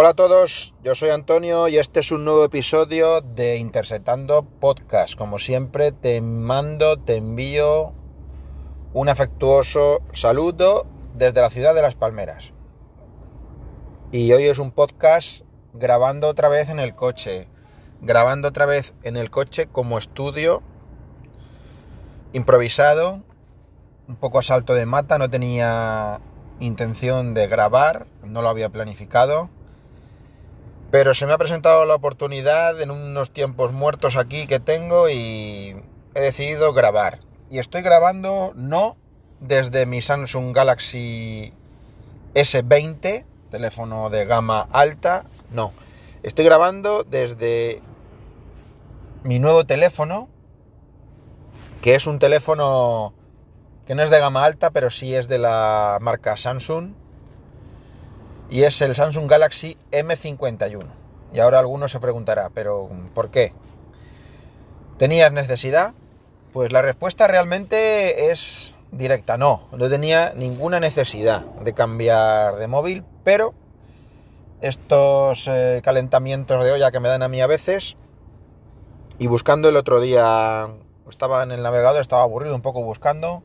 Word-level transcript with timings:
Hola 0.00 0.10
a 0.10 0.14
todos, 0.14 0.76
yo 0.84 0.94
soy 0.94 1.08
Antonio 1.08 1.66
y 1.66 1.76
este 1.76 1.98
es 1.98 2.12
un 2.12 2.24
nuevo 2.24 2.44
episodio 2.44 3.20
de 3.20 3.56
Interceptando 3.56 4.44
Podcast. 4.44 5.16
Como 5.16 5.40
siempre, 5.40 5.90
te 5.90 6.20
mando, 6.20 6.98
te 6.98 7.16
envío 7.16 7.92
un 8.92 9.08
afectuoso 9.08 10.02
saludo 10.12 10.86
desde 11.14 11.40
la 11.40 11.50
ciudad 11.50 11.74
de 11.74 11.82
Las 11.82 11.96
Palmeras. 11.96 12.52
Y 14.12 14.30
hoy 14.30 14.44
es 14.44 14.60
un 14.60 14.70
podcast 14.70 15.42
grabando 15.72 16.28
otra 16.28 16.48
vez 16.48 16.68
en 16.68 16.78
el 16.78 16.94
coche, 16.94 17.48
grabando 18.00 18.46
otra 18.46 18.66
vez 18.66 18.94
en 19.02 19.16
el 19.16 19.30
coche 19.30 19.66
como 19.66 19.98
estudio, 19.98 20.62
improvisado, 22.32 23.24
un 24.06 24.14
poco 24.14 24.38
a 24.38 24.42
salto 24.42 24.74
de 24.74 24.86
mata, 24.86 25.18
no 25.18 25.28
tenía 25.28 26.20
intención 26.60 27.34
de 27.34 27.48
grabar, 27.48 28.06
no 28.22 28.42
lo 28.42 28.48
había 28.48 28.68
planificado 28.68 29.50
pero 30.90 31.14
se 31.14 31.26
me 31.26 31.32
ha 31.32 31.38
presentado 31.38 31.84
la 31.84 31.94
oportunidad 31.94 32.80
en 32.80 32.90
unos 32.90 33.30
tiempos 33.30 33.72
muertos 33.72 34.16
aquí 34.16 34.46
que 34.46 34.60
tengo 34.60 35.08
y 35.10 35.76
he 36.14 36.20
decidido 36.20 36.72
grabar. 36.72 37.20
Y 37.50 37.58
estoy 37.58 37.82
grabando 37.82 38.52
no 38.54 38.96
desde 39.40 39.86
mi 39.86 40.00
Samsung 40.00 40.54
Galaxy 40.54 41.52
S20, 42.34 43.24
teléfono 43.50 44.10
de 44.10 44.24
gama 44.24 44.66
alta, 44.72 45.24
no. 45.50 45.72
Estoy 46.22 46.44
grabando 46.44 47.04
desde 47.04 47.82
mi 49.24 49.38
nuevo 49.38 49.64
teléfono, 49.66 50.28
que 51.82 51.94
es 51.94 52.06
un 52.06 52.18
teléfono 52.18 53.12
que 53.86 53.94
no 53.94 54.02
es 54.02 54.10
de 54.10 54.18
gama 54.18 54.44
alta, 54.44 54.70
pero 54.70 54.90
sí 54.90 55.14
es 55.14 55.28
de 55.28 55.38
la 55.38 55.98
marca 56.00 56.36
Samsung 56.36 56.92
y 58.50 58.62
es 58.62 58.80
el 58.80 58.94
Samsung 58.94 59.28
Galaxy 59.28 59.76
M51. 59.92 60.84
Y 61.32 61.40
ahora 61.40 61.58
alguno 61.58 61.88
se 61.88 62.00
preguntará, 62.00 62.50
pero 62.54 62.88
¿por 63.14 63.30
qué? 63.30 63.52
¿Tenías 64.96 65.32
necesidad? 65.32 65.92
Pues 66.52 66.72
la 66.72 66.82
respuesta 66.82 67.26
realmente 67.26 68.30
es 68.30 68.74
directa, 68.90 69.36
no, 69.36 69.68
no 69.72 69.88
tenía 69.90 70.32
ninguna 70.34 70.80
necesidad 70.80 71.42
de 71.42 71.74
cambiar 71.74 72.56
de 72.56 72.66
móvil, 72.66 73.04
pero 73.22 73.52
estos 74.62 75.46
eh, 75.46 75.80
calentamientos 75.84 76.64
de 76.64 76.72
olla 76.72 76.90
que 76.90 77.00
me 77.00 77.08
dan 77.08 77.22
a 77.22 77.28
mí 77.28 77.40
a 77.42 77.46
veces, 77.46 77.96
y 79.18 79.26
buscando 79.26 79.68
el 79.68 79.76
otro 79.76 80.00
día, 80.00 80.68
estaba 81.08 81.42
en 81.42 81.52
el 81.52 81.62
navegador, 81.62 82.00
estaba 82.00 82.22
aburrido 82.22 82.54
un 82.54 82.62
poco 82.62 82.82
buscando, 82.82 83.42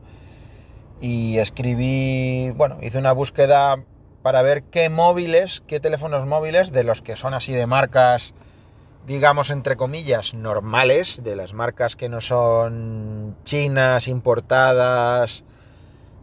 y 1.00 1.38
escribí, 1.38 2.50
bueno, 2.56 2.78
hice 2.80 2.98
una 2.98 3.12
búsqueda 3.12 3.84
para 4.24 4.40
ver 4.40 4.62
qué 4.62 4.88
móviles, 4.88 5.62
qué 5.66 5.80
teléfonos 5.80 6.24
móviles 6.24 6.72
de 6.72 6.82
los 6.82 7.02
que 7.02 7.14
son 7.14 7.34
así 7.34 7.52
de 7.52 7.66
marcas, 7.66 8.32
digamos 9.06 9.50
entre 9.50 9.76
comillas, 9.76 10.32
normales, 10.32 11.22
de 11.22 11.36
las 11.36 11.52
marcas 11.52 11.94
que 11.94 12.08
no 12.08 12.22
son 12.22 13.36
chinas, 13.44 14.08
importadas, 14.08 15.44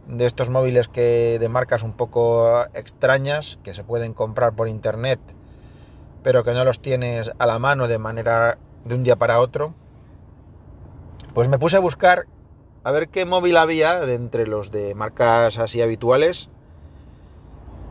de 0.08 0.26
estos 0.26 0.50
móviles 0.50 0.88
que 0.88 1.38
de 1.38 1.48
marcas 1.48 1.84
un 1.84 1.92
poco 1.92 2.64
extrañas, 2.74 3.60
que 3.62 3.72
se 3.72 3.84
pueden 3.84 4.14
comprar 4.14 4.52
por 4.52 4.66
internet, 4.66 5.20
pero 6.24 6.42
que 6.42 6.54
no 6.54 6.64
los 6.64 6.82
tienes 6.82 7.30
a 7.38 7.46
la 7.46 7.60
mano 7.60 7.86
de 7.86 7.98
manera 7.98 8.58
de 8.84 8.96
un 8.96 9.04
día 9.04 9.14
para 9.14 9.38
otro, 9.38 9.74
pues 11.34 11.46
me 11.46 11.60
puse 11.60 11.76
a 11.76 11.80
buscar 11.80 12.26
a 12.82 12.90
ver 12.90 13.10
qué 13.10 13.26
móvil 13.26 13.56
había 13.56 14.00
de 14.00 14.16
entre 14.16 14.48
los 14.48 14.72
de 14.72 14.92
marcas 14.96 15.58
así 15.58 15.80
habituales 15.80 16.48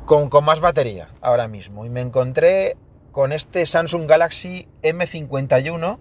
con, 0.06 0.30
más 0.44 0.60
batería 0.60 1.10
ahora 1.22 1.48
mismo. 1.48 1.86
Y 1.86 1.90
me 1.90 2.02
encontré 2.02 2.78
con 3.12 3.32
este 3.32 3.66
Samsung 3.66 4.08
Galaxy 4.08 4.68
M51 4.84 5.98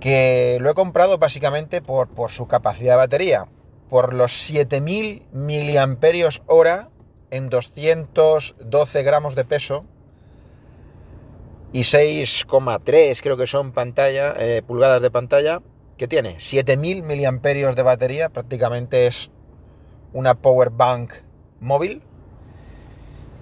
que 0.00 0.58
lo 0.60 0.70
he 0.70 0.74
comprado 0.74 1.18
básicamente 1.18 1.80
por, 1.80 2.08
su 2.28 2.48
capacidad 2.48 2.94
de 2.94 2.96
batería, 2.96 3.46
por 3.88 4.14
los 4.14 4.32
7000 4.32 5.26
miliamperios 5.32 6.42
hora 6.46 6.88
en 7.30 7.48
212 7.48 9.02
gramos 9.04 9.36
de 9.36 9.44
peso 9.44 9.84
y 11.72 11.82
6,3 11.82 13.22
creo 13.22 13.36
que 13.36 13.46
son 13.46 13.72
eh, 13.76 14.62
pulgadas 14.66 15.02
de 15.02 15.10
pantalla, 15.12 15.62
que 15.96 16.08
tiene 16.08 16.40
7000 16.40 17.04
miliamperios 17.04 17.76
de 17.76 17.82
batería, 17.82 18.28
prácticamente 18.28 19.06
es 19.06 19.30
una 20.12 20.34
power 20.34 20.70
bank 20.70 21.12
móvil. 21.62 22.02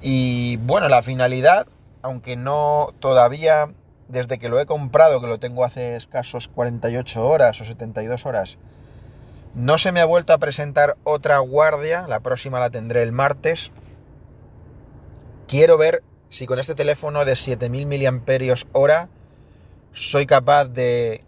Y 0.01 0.57
bueno, 0.59 0.89
la 0.89 1.03
finalidad, 1.03 1.67
aunque 2.03 2.37
no 2.37 2.95
todavía, 3.01 3.71
desde 4.09 4.39
que 4.39 4.49
lo 4.49 4.61
he 4.61 4.67
comprado, 4.67 5.21
que 5.21 5.27
lo 5.27 5.39
tengo 5.39 5.65
hace 5.65 5.97
escasos 5.97 6.49
48 6.49 7.27
horas 7.27 7.61
o 7.61 7.65
72 7.65 8.25
horas, 8.27 8.59
no 9.55 9.79
se 9.79 9.93
me 9.93 10.01
ha 10.01 10.05
vuelto 10.05 10.33
a 10.33 10.39
presentar 10.39 10.97
otra 11.03 11.39
guardia, 11.39 12.07
la 12.07 12.21
próxima 12.21 12.61
la 12.61 12.71
tendré 12.71 13.03
el 13.03 13.13
martes. 13.13 13.73
Quiero 15.49 15.77
ver 15.77 16.05
si 16.29 16.47
con 16.47 16.61
este 16.61 16.77
teléfono 16.77 17.25
de 17.25 17.35
7000 17.35 17.87
miliamperios 17.87 18.67
hora 18.73 19.09
soy 19.93 20.27
capaz 20.27 20.67
de... 20.67 21.25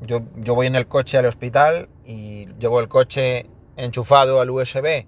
Yo, 0.00 0.20
yo 0.36 0.54
voy 0.54 0.68
en 0.68 0.76
el 0.76 0.86
coche 0.86 1.18
al 1.18 1.26
hospital 1.26 1.88
y 2.04 2.46
llevo 2.58 2.80
el 2.80 2.88
coche 2.88 3.46
enchufado 3.76 4.40
al 4.40 4.50
USB 4.50 5.06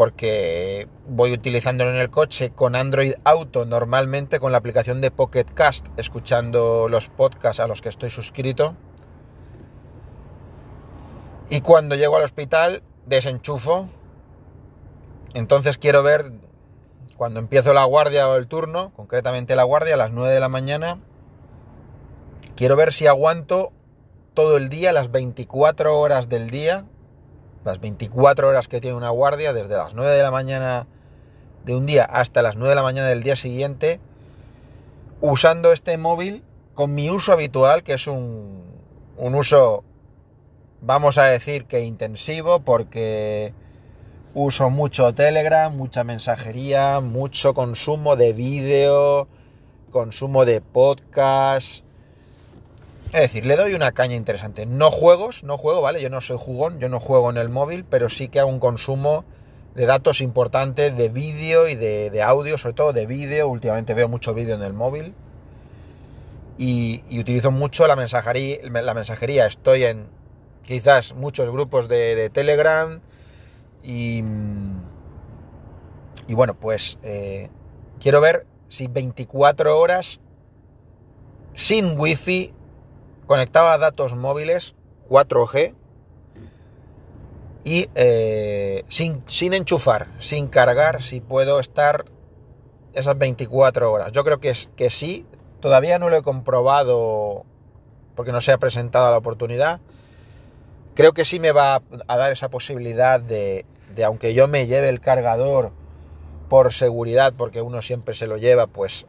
porque 0.00 0.88
voy 1.06 1.34
utilizándolo 1.34 1.90
en 1.90 1.98
el 1.98 2.08
coche 2.08 2.52
con 2.54 2.74
Android 2.74 3.16
Auto, 3.22 3.66
normalmente 3.66 4.40
con 4.40 4.50
la 4.50 4.56
aplicación 4.56 5.02
de 5.02 5.10
Pocket 5.10 5.44
Cast, 5.44 5.88
escuchando 5.98 6.88
los 6.88 7.08
podcasts 7.08 7.60
a 7.60 7.66
los 7.66 7.82
que 7.82 7.90
estoy 7.90 8.08
suscrito. 8.08 8.74
Y 11.50 11.60
cuando 11.60 11.96
llego 11.96 12.16
al 12.16 12.22
hospital, 12.22 12.82
desenchufo. 13.04 13.90
Entonces 15.34 15.76
quiero 15.76 16.02
ver, 16.02 16.32
cuando 17.18 17.38
empiezo 17.38 17.74
la 17.74 17.84
guardia 17.84 18.26
o 18.26 18.36
el 18.36 18.46
turno, 18.46 18.94
concretamente 18.96 19.54
la 19.54 19.64
guardia 19.64 19.96
a 19.96 19.98
las 19.98 20.12
9 20.12 20.32
de 20.32 20.40
la 20.40 20.48
mañana, 20.48 20.98
quiero 22.56 22.74
ver 22.74 22.94
si 22.94 23.06
aguanto 23.06 23.70
todo 24.32 24.56
el 24.56 24.70
día, 24.70 24.94
las 24.94 25.10
24 25.10 26.00
horas 26.00 26.30
del 26.30 26.48
día, 26.48 26.86
las 27.64 27.80
24 27.80 28.48
horas 28.48 28.68
que 28.68 28.80
tiene 28.80 28.96
una 28.96 29.10
guardia, 29.10 29.52
desde 29.52 29.76
las 29.76 29.94
9 29.94 30.12
de 30.12 30.22
la 30.22 30.30
mañana 30.30 30.86
de 31.64 31.74
un 31.74 31.86
día 31.86 32.04
hasta 32.04 32.42
las 32.42 32.56
9 32.56 32.70
de 32.70 32.74
la 32.74 32.82
mañana 32.82 33.08
del 33.08 33.22
día 33.22 33.36
siguiente, 33.36 34.00
usando 35.20 35.72
este 35.72 35.96
móvil 35.98 36.42
con 36.74 36.94
mi 36.94 37.10
uso 37.10 37.32
habitual, 37.32 37.82
que 37.82 37.94
es 37.94 38.06
un, 38.06 38.62
un 39.16 39.34
uso, 39.34 39.84
vamos 40.80 41.18
a 41.18 41.24
decir 41.24 41.66
que 41.66 41.84
intensivo, 41.84 42.60
porque 42.60 43.52
uso 44.32 44.70
mucho 44.70 45.12
Telegram, 45.14 45.74
mucha 45.76 46.04
mensajería, 46.04 47.00
mucho 47.00 47.52
consumo 47.52 48.16
de 48.16 48.32
vídeo, 48.32 49.28
consumo 49.90 50.44
de 50.44 50.60
podcast, 50.60 51.84
es 53.12 53.20
decir, 53.20 53.44
le 53.44 53.56
doy 53.56 53.74
una 53.74 53.90
caña 53.90 54.14
interesante. 54.14 54.66
No 54.66 54.92
juegos, 54.92 55.42
no 55.42 55.58
juego, 55.58 55.80
¿vale? 55.80 56.00
Yo 56.00 56.10
no 56.10 56.20
soy 56.20 56.36
jugón, 56.38 56.78
yo 56.78 56.88
no 56.88 57.00
juego 57.00 57.30
en 57.30 57.38
el 57.38 57.48
móvil, 57.48 57.84
pero 57.84 58.08
sí 58.08 58.28
que 58.28 58.38
hago 58.38 58.48
un 58.48 58.60
consumo 58.60 59.24
de 59.74 59.86
datos 59.86 60.20
importantes, 60.20 60.96
de 60.96 61.08
vídeo 61.08 61.68
y 61.68 61.74
de, 61.74 62.22
audio, 62.22 62.56
sobre 62.56 62.74
todo 62.74 62.92
de 62.92 63.06
vídeo. 63.06 63.48
Últimamente 63.48 63.94
veo 63.94 64.08
mucho 64.08 64.32
vídeo 64.32 64.54
en 64.54 64.62
el 64.62 64.74
móvil. 64.74 65.14
Y, 66.56 67.02
utilizo 67.18 67.50
mucho 67.50 67.88
la 67.88 67.96
mensajería, 67.96 68.58
la 68.62 68.94
mensajería. 68.94 69.46
Estoy 69.46 69.84
en 69.84 70.06
quizás 70.64 71.12
muchos 71.14 71.50
grupos 71.50 71.88
de, 71.88 72.30
Telegram. 72.32 73.00
Y, 73.82 74.22
y 76.28 76.34
bueno, 76.34 76.54
pues 76.54 76.98
eh, 77.02 77.50
quiero 77.98 78.20
ver 78.20 78.46
si 78.68 78.86
24 78.86 79.76
horas 79.76 80.20
sin 81.54 81.98
wifi 81.98 82.54
conectaba 83.30 83.78
datos 83.78 84.16
móviles 84.16 84.74
4G 85.08 85.72
y 87.62 87.88
eh, 87.94 88.82
sin, 88.88 89.22
sin, 89.28 89.54
enchufar, 89.54 90.08
sin 90.18 90.48
cargar, 90.48 91.00
si 91.00 91.20
puedo 91.20 91.60
estar 91.60 92.06
esas 92.92 93.16
24 93.16 93.92
horas. 93.92 94.10
Yo 94.10 94.24
creo 94.24 94.40
que, 94.40 94.50
es, 94.50 94.68
que 94.74 94.90
sí, 94.90 95.26
todavía 95.60 96.00
no 96.00 96.08
lo 96.08 96.16
he 96.16 96.22
comprobado 96.22 97.44
porque 98.16 98.32
no 98.32 98.40
se 98.40 98.50
ha 98.50 98.58
presentado 98.58 99.08
la 99.12 99.18
oportunidad. 99.18 99.78
Creo 100.96 101.12
que 101.12 101.24
sí 101.24 101.38
me 101.38 101.52
va 101.52 101.82
a 102.08 102.16
dar 102.16 102.32
esa 102.32 102.48
posibilidad 102.48 103.20
de, 103.20 103.64
de 103.94 104.02
aunque 104.02 104.34
yo 104.34 104.48
me 104.48 104.66
lleve 104.66 104.88
el 104.88 105.00
cargador 105.00 105.70
por 106.48 106.72
seguridad, 106.72 107.32
porque 107.38 107.62
uno 107.62 107.80
siempre 107.80 108.16
se 108.16 108.26
lo 108.26 108.38
lleva, 108.38 108.66
pues 108.66 109.06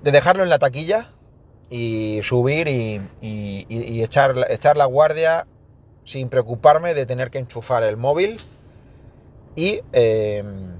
de 0.00 0.12
dejarlo 0.12 0.44
en 0.44 0.48
la 0.48 0.60
taquilla, 0.60 1.08
y 1.70 2.20
subir 2.22 2.68
y, 2.68 4.02
echar, 4.02 4.46
echar 4.50 4.76
la 4.76 4.86
guardia 4.86 5.46
sin 6.04 6.28
preocuparme 6.28 6.92
de 6.94 7.06
tener 7.06 7.30
que 7.30 7.38
enchufar 7.38 7.84
el 7.84 7.96
móvil 7.96 8.40
y, 9.54 9.80
em, 9.92 10.74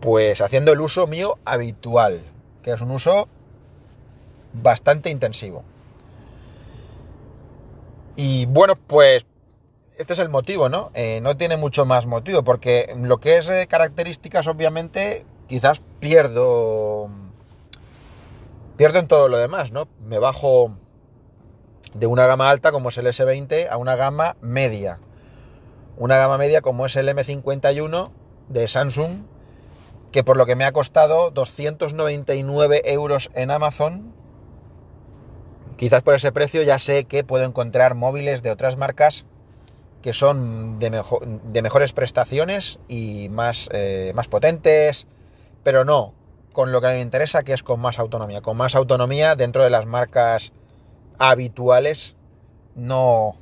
pues 0.00 0.40
haciendo 0.40 0.72
el 0.72 0.80
uso 0.80 1.06
mío 1.06 1.38
habitual, 1.44 2.22
que 2.62 2.72
es 2.72 2.80
un 2.80 2.90
uso 2.90 3.28
bastante 4.52 5.10
intensivo. 5.10 5.62
Y 8.16 8.46
bueno, 8.46 8.76
pues 8.76 9.24
este 9.96 10.12
es 10.14 10.18
el 10.18 10.28
motivo, 10.28 10.68
¿no? 10.68 10.90
Eh, 10.94 11.20
no 11.22 11.36
tiene 11.36 11.56
mucho 11.56 11.86
más 11.86 12.06
motivo, 12.06 12.42
porque 12.42 12.94
lo 13.00 13.18
que 13.18 13.38
es 13.38 13.48
eh, 13.48 13.66
características, 13.68 14.46
obviamente, 14.46 15.24
quizás 15.46 15.80
pierdo. 16.00 17.08
Pierdo 18.82 18.98
en 18.98 19.06
todo 19.06 19.28
lo 19.28 19.38
demás, 19.38 19.70
¿no? 19.70 19.86
Me 20.04 20.18
bajo 20.18 20.76
de 21.94 22.08
una 22.08 22.26
gama 22.26 22.50
alta 22.50 22.72
como 22.72 22.88
es 22.88 22.98
el 22.98 23.06
S20 23.06 23.68
a 23.70 23.76
una 23.76 23.94
gama 23.94 24.34
media. 24.40 24.98
Una 25.96 26.16
gama 26.16 26.36
media 26.36 26.62
como 26.62 26.86
es 26.86 26.96
el 26.96 27.08
M51 27.08 28.10
de 28.48 28.66
Samsung, 28.66 29.18
que 30.10 30.24
por 30.24 30.36
lo 30.36 30.46
que 30.46 30.56
me 30.56 30.64
ha 30.64 30.72
costado 30.72 31.30
299 31.30 32.82
euros 32.86 33.30
en 33.34 33.52
Amazon, 33.52 34.12
quizás 35.76 36.02
por 36.02 36.16
ese 36.16 36.32
precio 36.32 36.64
ya 36.64 36.80
sé 36.80 37.04
que 37.04 37.22
puedo 37.22 37.44
encontrar 37.44 37.94
móviles 37.94 38.42
de 38.42 38.50
otras 38.50 38.76
marcas 38.76 39.26
que 40.02 40.12
son 40.12 40.80
de, 40.80 40.90
de 41.44 41.62
mejores 41.62 41.92
prestaciones 41.92 42.80
y 42.88 43.28
más, 43.28 43.68
eh, 43.70 44.10
más 44.16 44.26
potentes, 44.26 45.06
pero 45.62 45.84
no 45.84 46.14
con 46.52 46.72
lo 46.72 46.80
que 46.80 46.88
me 46.88 47.00
interesa, 47.00 47.42
que 47.42 47.52
es 47.52 47.62
con 47.62 47.80
más 47.80 47.98
autonomía. 47.98 48.40
Con 48.40 48.56
más 48.56 48.74
autonomía 48.74 49.34
dentro 49.36 49.62
de 49.62 49.70
las 49.70 49.86
marcas 49.86 50.52
habituales, 51.18 52.16
no, 52.74 53.36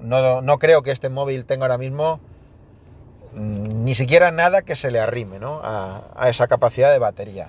no, 0.00 0.58
creo 0.58 0.82
que 0.82 0.90
este 0.90 1.08
móvil 1.08 1.44
tenga 1.44 1.64
ahora 1.64 1.78
mismo 1.78 2.20
mm, 3.34 3.84
ni 3.84 3.94
siquiera 3.94 4.30
nada 4.30 4.62
que 4.62 4.76
se 4.76 4.90
le 4.90 5.00
arrime 5.00 5.38
a, 5.42 6.28
esa 6.28 6.46
capacidad 6.46 6.92
de 6.92 6.98
batería. 6.98 7.48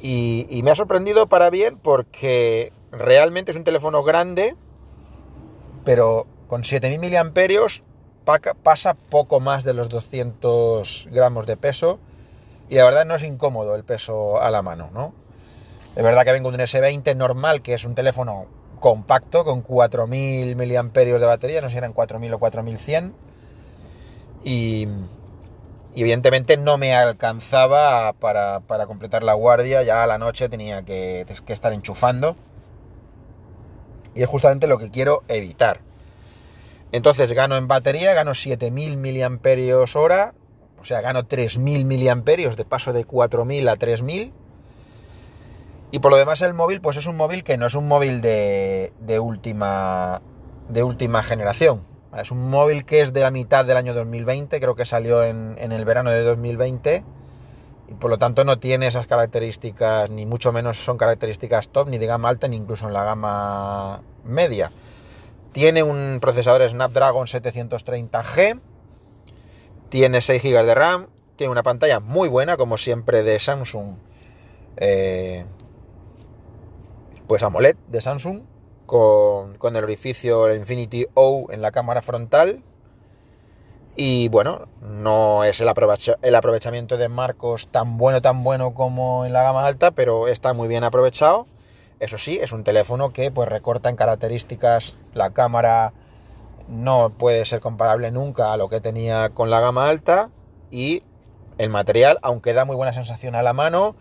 Y, 0.00 0.46
y 0.48 0.62
me 0.62 0.70
ha 0.70 0.74
sorprendido 0.74 1.26
para 1.26 1.50
bien 1.50 1.76
porque 1.78 2.72
realmente 2.92 3.50
es 3.50 3.56
un 3.56 3.64
teléfono 3.64 4.02
grande, 4.02 4.54
pero 5.84 6.26
con 6.46 6.64
7000 6.64 6.98
miliamperios 6.98 7.82
pasa 8.62 8.94
poco 8.94 9.40
más 9.40 9.64
de 9.64 9.72
los 9.72 9.88
200 9.88 11.08
gramos 11.10 11.46
de 11.46 11.56
peso 11.56 11.98
y 12.68 12.76
la 12.76 12.84
verdad 12.84 13.04
no 13.04 13.14
es 13.14 13.22
incómodo 13.22 13.74
el 13.74 13.84
peso 13.84 14.40
a 14.40 14.50
la 14.50 14.62
mano, 14.62 14.90
¿no? 14.92 15.14
De 15.94 16.02
verdad 16.02 16.24
que 16.24 16.32
vengo 16.32 16.50
de 16.50 16.56
un 16.56 16.62
S20 16.62 17.16
normal, 17.16 17.62
que 17.62 17.74
es 17.74 17.84
un 17.84 17.94
teléfono 17.94 18.46
compacto 18.78 19.44
con 19.44 19.62
4000 19.62 20.54
miliamperios 20.54 21.20
de 21.20 21.26
batería, 21.26 21.60
no 21.60 21.68
sé 21.68 21.72
si 21.72 21.78
eran 21.78 21.92
4000 21.92 22.34
o 22.34 22.38
4100 22.38 23.14
y, 24.44 24.86
y 25.94 26.00
evidentemente 26.00 26.56
no 26.56 26.78
me 26.78 26.94
alcanzaba 26.94 28.12
para, 28.12 28.60
completar 28.86 29.22
la 29.22 29.34
guardia, 29.34 29.82
ya 29.82 30.04
a 30.04 30.06
la 30.06 30.18
noche 30.18 30.48
tenía 30.48 30.84
que, 30.84 31.26
que 31.44 31.52
estar 31.52 31.72
enchufando 31.72 32.36
y 34.14 34.22
es 34.22 34.28
justamente 34.28 34.66
lo 34.66 34.78
que 34.78 34.90
quiero 34.90 35.22
evitar. 35.28 35.80
Entonces 36.92 37.32
gano 37.32 37.56
en 37.56 37.68
batería, 37.68 38.14
gano 38.14 38.34
7000 38.34 38.96
miliamperios 38.96 39.96
hora, 39.96 40.34
o 40.80 40.84
sea, 40.84 41.00
gano 41.00 41.26
3000 41.26 41.84
miliamperios 41.84 42.56
de 42.56 42.64
paso 42.64 42.92
de 42.92 43.04
4000 43.04 43.68
a 43.68 43.76
3000. 43.76 44.32
Y 45.90 45.98
por 46.00 46.10
lo 46.10 46.18
demás 46.18 46.42
el 46.42 46.54
móvil, 46.54 46.80
pues 46.80 46.96
es 46.96 47.06
un 47.06 47.16
móvil 47.16 47.44
que 47.44 47.56
no 47.56 47.66
es 47.66 47.74
un 47.74 47.88
móvil 47.88 48.20
de, 48.20 48.92
de 49.00 49.18
última, 49.18 50.20
de 50.68 50.82
última 50.82 51.22
generación. 51.22 51.82
Es 52.16 52.30
un 52.30 52.50
móvil 52.50 52.84
que 52.84 53.00
es 53.00 53.12
de 53.12 53.20
la 53.20 53.30
mitad 53.30 53.64
del 53.64 53.76
año 53.76 53.94
2020, 53.94 54.60
creo 54.60 54.74
que 54.74 54.84
salió 54.84 55.24
en, 55.24 55.56
en 55.58 55.72
el 55.72 55.84
verano 55.84 56.10
de 56.10 56.22
2020 56.22 57.04
y 57.88 57.94
por 57.94 58.10
lo 58.10 58.18
tanto 58.18 58.44
no 58.44 58.58
tiene 58.58 58.86
esas 58.86 59.06
características, 59.06 60.10
ni 60.10 60.26
mucho 60.26 60.52
menos 60.52 60.76
son 60.76 60.98
características 60.98 61.70
top, 61.70 61.88
ni 61.88 61.98
de 61.98 62.06
gama 62.06 62.28
alta, 62.28 62.46
ni 62.46 62.56
incluso 62.56 62.86
en 62.86 62.92
la 62.92 63.04
gama 63.04 64.02
media. 64.24 64.70
Tiene 65.52 65.82
un 65.82 66.18
procesador 66.20 66.68
Snapdragon 66.68 67.26
730G, 67.26 68.60
tiene 69.88 70.20
6 70.20 70.42
GB 70.42 70.64
de 70.64 70.74
RAM, 70.74 71.06
tiene 71.36 71.50
una 71.50 71.62
pantalla 71.62 72.00
muy 72.00 72.28
buena, 72.28 72.56
como 72.56 72.78
siempre 72.78 73.22
de 73.22 73.38
Samsung, 73.38 73.96
eh, 74.76 75.44
pues 77.26 77.42
AMOLED 77.42 77.76
de 77.88 78.00
Samsung, 78.00 78.42
con, 78.86 79.56
con 79.58 79.76
el 79.76 79.84
orificio 79.84 80.54
Infinity 80.54 81.06
O 81.14 81.48
en 81.50 81.62
la 81.62 81.70
cámara 81.70 82.02
frontal. 82.02 82.62
Y 83.96 84.28
bueno, 84.28 84.68
no 84.80 85.42
es 85.42 85.60
el, 85.60 85.68
el 86.22 86.34
aprovechamiento 86.34 86.96
de 86.96 87.08
marcos 87.08 87.68
tan 87.68 87.98
bueno, 87.98 88.22
tan 88.22 88.44
bueno 88.44 88.72
como 88.72 89.26
en 89.26 89.32
la 89.32 89.42
gama 89.42 89.66
alta, 89.66 89.90
pero 89.90 90.28
está 90.28 90.52
muy 90.52 90.68
bien 90.68 90.84
aprovechado 90.84 91.46
eso 92.00 92.16
sí, 92.16 92.38
es 92.40 92.52
un 92.52 92.62
teléfono 92.62 93.12
que 93.12 93.30
pues 93.30 93.48
recorta 93.48 93.88
en 93.88 93.96
características 93.96 94.94
la 95.14 95.30
cámara 95.30 95.92
no 96.68 97.10
puede 97.10 97.44
ser 97.44 97.60
comparable 97.60 98.10
nunca 98.10 98.52
a 98.52 98.56
lo 98.56 98.68
que 98.68 98.80
tenía 98.80 99.30
con 99.30 99.50
la 99.50 99.60
gama 99.60 99.88
alta 99.88 100.30
y 100.70 101.02
el 101.58 101.70
material, 101.70 102.18
aunque 102.22 102.52
da 102.52 102.64
muy 102.64 102.76
buena 102.76 102.92
sensación 102.92 103.34
a 103.34 103.42
la 103.42 103.52
mano, 103.52 103.96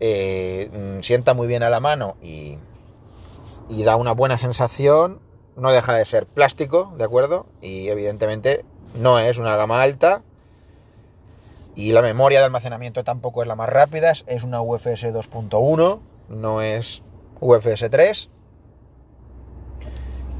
eh, 0.00 0.70
mm, 0.72 1.02
sienta 1.02 1.34
muy 1.34 1.46
bien 1.46 1.62
a 1.62 1.70
la 1.70 1.80
mano 1.80 2.16
y, 2.20 2.58
y 3.68 3.84
da 3.84 3.96
una 3.96 4.12
buena 4.12 4.38
sensación, 4.38 5.20
no 5.56 5.70
deja 5.70 5.94
de 5.94 6.04
ser 6.04 6.26
plástico, 6.26 6.92
¿de 6.96 7.04
acuerdo? 7.04 7.46
Y 7.60 7.88
evidentemente 7.88 8.64
no 8.94 9.18
es 9.18 9.38
una 9.38 9.56
gama 9.56 9.82
alta, 9.82 10.22
y 11.74 11.92
la 11.92 12.02
memoria 12.02 12.40
de 12.40 12.46
almacenamiento 12.46 13.02
tampoco 13.02 13.42
es 13.42 13.48
la 13.48 13.56
más 13.56 13.68
rápida, 13.68 14.12
es 14.26 14.42
una 14.42 14.60
UFS 14.60 15.04
2.1, 15.04 16.00
no 16.28 16.62
es 16.62 17.02
UFS 17.40 17.88
3. 17.90 18.30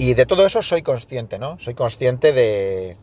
Y 0.03 0.15
de 0.15 0.27
todo 0.27 0.45
eso 0.45 0.63
soy 0.63 0.83
consciente, 0.83 1.39
¿no? 1.39 1.61
Soy 1.61 1.75
consciente 1.75 2.33
de, 2.33 2.97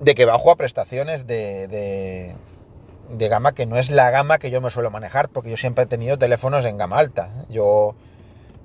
de 0.00 0.14
que 0.14 0.24
bajo 0.24 0.50
a 0.50 0.56
prestaciones 0.56 1.26
de, 1.26 1.68
de, 3.10 3.28
gama 3.28 3.52
que 3.52 3.66
no 3.66 3.76
es 3.76 3.90
la 3.90 4.10
gama 4.10 4.38
que 4.38 4.50
yo 4.50 4.62
me 4.62 4.70
suelo 4.70 4.90
manejar, 4.90 5.28
porque 5.28 5.50
yo 5.50 5.58
siempre 5.58 5.84
he 5.84 5.86
tenido 5.86 6.16
teléfonos 6.16 6.64
en 6.64 6.78
gama 6.78 6.98
alta. 6.98 7.44
Yo 7.50 7.96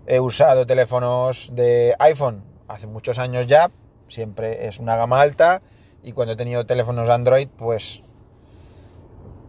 he 0.07 0.21
usado 0.21 0.65
teléfonos 0.65 1.49
de 1.53 1.93
iPhone 1.99 2.45
hace 2.69 2.87
muchos 2.87 3.19
años 3.19 3.47
ya, 3.47 3.69
siempre 4.07 4.69
es 4.69 4.79
una 4.79 4.95
gama 4.95 5.19
alta, 5.19 5.61
y 6.03 6.13
cuando 6.13 6.35
he 6.35 6.37
tenido 6.37 6.65
teléfonos 6.65 7.09
Android, 7.09 7.49
pues 7.49 8.01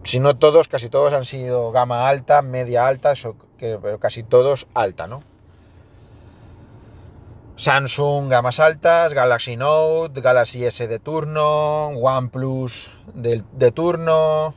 si 0.03 0.19
no 0.19 0.37
todos, 0.37 0.67
casi 0.67 0.89
todos 0.89 1.15
han 1.15 1.25
sido 1.25 1.71
gama 1.71 2.09
alta, 2.09 2.43
media 2.43 2.89
alta, 2.89 3.13
pero 3.61 4.01
casi 4.01 4.25
todos 4.25 4.67
alta, 4.75 5.07
¿no? 5.07 5.23
Samsung 7.57 8.29
gamas 8.29 8.61
altas, 8.61 9.15
Galaxy 9.15 9.57
Note, 9.57 10.21
Galaxy 10.21 10.65
S 10.67 10.87
de 10.87 10.99
turno, 10.99 11.89
OnePlus 11.89 12.91
de, 13.15 13.43
de 13.53 13.73
turno. 13.73 14.55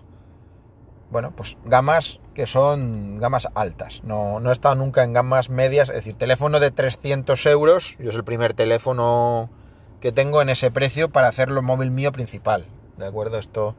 Bueno, 1.10 1.34
pues 1.36 1.58
gamas 1.64 2.20
que 2.34 2.46
son 2.46 3.18
gamas 3.20 3.48
altas. 3.56 4.02
No, 4.04 4.40
no 4.42 4.50
he 4.50 4.52
estado 4.52 4.76
nunca 4.76 5.04
en 5.04 5.14
gamas 5.14 5.50
medias. 5.50 5.90
Es 5.90 5.96
decir, 5.96 6.16
teléfono 6.16 6.60
de 6.60 6.72
300 6.72 7.46
euros. 7.46 7.96
Yo 8.00 8.10
es 8.10 8.16
el 8.18 8.24
primer 8.24 8.54
teléfono 8.54 9.50
que 10.02 10.12
tengo 10.12 10.42
en 10.42 10.50
ese 10.50 10.70
precio 10.70 11.10
para 11.10 11.30
hacerlo 11.30 11.62
móvil 11.62 11.92
mío 11.92 12.12
principal. 12.12 12.66
¿De 12.98 13.08
acuerdo? 13.08 13.40
Esto 13.40 13.76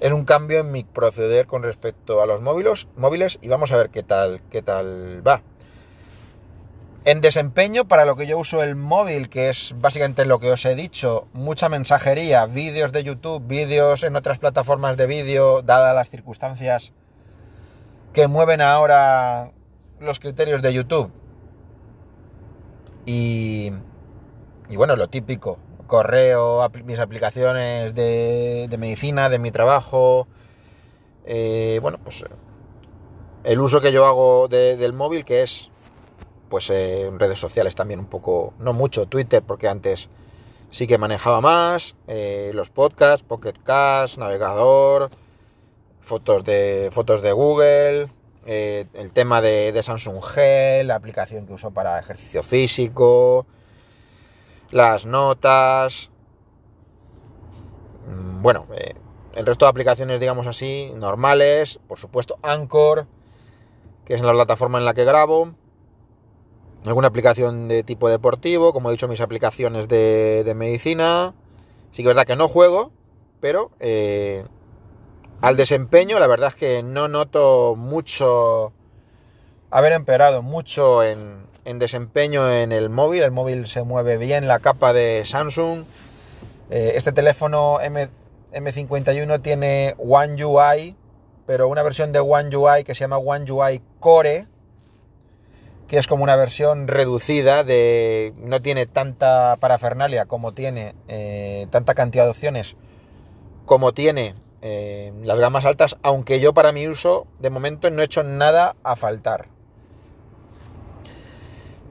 es 0.00 0.12
un 0.12 0.24
cambio 0.26 0.60
en 0.60 0.70
mi 0.70 0.84
proceder 0.84 1.46
con 1.46 1.62
respecto 1.62 2.20
a 2.20 2.26
los 2.26 2.42
móviles, 2.42 2.88
móviles 2.96 3.38
y 3.40 3.48
vamos 3.48 3.72
a 3.72 3.78
ver 3.78 3.90
qué 3.90 4.02
tal, 4.02 4.42
qué 4.50 4.60
tal 4.60 5.26
va. 5.26 5.42
En 7.06 7.20
desempeño, 7.20 7.86
para 7.86 8.06
lo 8.06 8.16
que 8.16 8.26
yo 8.26 8.38
uso 8.38 8.62
el 8.62 8.76
móvil, 8.76 9.28
que 9.28 9.50
es 9.50 9.74
básicamente 9.78 10.24
lo 10.24 10.38
que 10.40 10.50
os 10.50 10.64
he 10.64 10.74
dicho, 10.74 11.28
mucha 11.34 11.68
mensajería, 11.68 12.46
vídeos 12.46 12.92
de 12.92 13.04
YouTube, 13.04 13.46
vídeos 13.46 14.04
en 14.04 14.16
otras 14.16 14.38
plataformas 14.38 14.96
de 14.96 15.06
vídeo, 15.06 15.60
dadas 15.60 15.94
las 15.94 16.08
circunstancias 16.08 16.94
que 18.14 18.26
mueven 18.26 18.62
ahora 18.62 19.52
los 20.00 20.18
criterios 20.18 20.62
de 20.62 20.72
YouTube. 20.72 21.12
Y, 23.04 23.70
y 24.70 24.76
bueno, 24.76 24.96
lo 24.96 25.08
típico, 25.08 25.58
correo, 25.86 26.66
mis 26.84 26.98
aplicaciones 27.00 27.94
de, 27.94 28.74
medicina, 28.78 29.28
de 29.28 29.38
mi 29.38 29.50
trabajo. 29.50 30.26
Eh, 31.26 31.80
bueno, 31.82 31.98
pues 32.02 32.24
el 33.44 33.60
uso 33.60 33.82
que 33.82 33.92
yo 33.92 34.06
hago 34.06 34.48
del 34.48 34.94
móvil, 34.94 35.26
que 35.26 35.42
es 35.42 35.70
pues 36.54 36.70
eh, 36.70 37.10
redes 37.18 37.40
sociales 37.40 37.74
también 37.74 37.98
un 37.98 38.06
poco, 38.06 38.54
no 38.60 38.72
mucho, 38.72 39.06
Twitter, 39.06 39.42
porque 39.42 39.66
antes 39.66 40.08
sí 40.70 40.86
que 40.86 40.98
manejaba 40.98 41.40
más, 41.40 41.96
eh, 42.06 42.52
los 42.54 42.70
podcasts, 42.70 43.26
Pocket 43.26 43.54
Cast, 43.64 44.18
navegador, 44.18 45.10
fotos 46.00 46.44
de, 46.44 46.90
fotos 46.92 47.22
de 47.22 47.32
Google, 47.32 48.08
el 48.46 49.10
tema 49.12 49.40
de, 49.40 49.76
Samsung 49.82 50.22
Gel, 50.22 50.86
la 50.86 50.94
aplicación 50.94 51.44
que 51.44 51.54
uso 51.54 51.72
para 51.72 51.98
ejercicio 51.98 52.44
físico, 52.44 53.46
las 54.70 55.06
notas. 55.06 56.08
Mm, 58.06 58.42
bueno, 58.42 58.66
eh, 58.76 58.94
el 59.34 59.44
resto 59.44 59.64
de 59.64 59.70
aplicaciones, 59.70 60.20
digamos 60.20 60.46
así, 60.46 60.92
normales, 60.94 61.80
por 61.88 61.98
supuesto 61.98 62.38
Anchor, 62.42 63.08
que 64.04 64.14
es 64.14 64.20
la 64.20 64.30
plataforma 64.30 64.78
en 64.78 64.84
la 64.84 64.94
que 64.94 65.04
grabo, 65.04 65.56
alguna 66.90 67.08
aplicación 67.08 67.68
de 67.68 67.82
tipo 67.82 68.08
deportivo, 68.08 68.72
como 68.72 68.88
he 68.88 68.92
dicho, 68.92 69.08
mis 69.08 69.20
aplicaciones 69.20 69.88
de, 69.88 70.52
medicina. 70.54 71.34
Sí 71.92 72.02
que 72.02 72.08
es 72.08 72.14
verdad 72.14 72.26
que 72.26 72.36
no 72.36 72.48
juego, 72.48 72.92
pero 73.40 73.70
eh, 73.80 74.44
al 75.40 75.56
desempeño 75.56 76.18
la 76.18 76.26
verdad 76.26 76.48
es 76.48 76.54
que 76.56 76.82
no 76.82 77.08
noto 77.08 77.74
mucho, 77.76 78.72
haber 79.70 79.92
empeorado 79.92 80.42
mucho 80.42 81.02
en, 81.02 81.46
desempeño 81.78 82.50
en 82.52 82.72
el 82.72 82.90
móvil. 82.90 83.22
El 83.22 83.30
móvil 83.30 83.66
se 83.66 83.82
mueve 83.82 84.18
bien, 84.18 84.48
la 84.48 84.58
capa 84.58 84.92
de 84.92 85.22
Samsung. 85.24 85.84
Eh, 86.70 86.92
este 86.96 87.12
teléfono 87.12 87.80
M, 87.80 88.08
M51 88.52 89.40
tiene 89.40 89.94
One 89.98 90.44
UI, 90.44 90.96
pero 91.46 91.68
una 91.68 91.82
versión 91.82 92.12
de 92.12 92.20
One 92.20 92.54
UI 92.54 92.84
que 92.84 92.94
se 92.94 93.00
llama 93.00 93.18
One 93.18 93.50
UI 93.50 93.80
Core 94.00 94.48
es 95.98 96.06
como 96.06 96.24
una 96.24 96.36
versión 96.36 96.88
reducida 96.88 97.64
de... 97.64 98.32
no 98.38 98.60
tiene 98.60 98.86
tanta 98.86 99.56
parafernalia 99.60 100.26
como 100.26 100.52
tiene, 100.52 100.94
eh, 101.08 101.66
tanta 101.70 101.94
cantidad 101.94 102.24
de 102.24 102.30
opciones 102.30 102.76
como 103.64 103.92
tiene 103.92 104.34
eh, 104.62 105.12
las 105.22 105.40
gamas 105.40 105.64
altas, 105.64 105.96
aunque 106.02 106.40
yo 106.40 106.54
para 106.54 106.72
mi 106.72 106.88
uso 106.88 107.26
de 107.38 107.50
momento 107.50 107.90
no 107.90 108.02
he 108.02 108.06
hecho 108.06 108.22
nada 108.22 108.76
a 108.82 108.96
faltar. 108.96 109.48